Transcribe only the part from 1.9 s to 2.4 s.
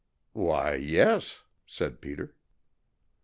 Peter.